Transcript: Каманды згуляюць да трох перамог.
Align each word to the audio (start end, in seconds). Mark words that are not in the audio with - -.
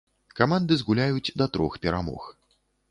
Каманды 0.39 0.73
згуляюць 0.81 1.33
да 1.43 1.51
трох 1.59 1.81
перамог. 1.87 2.29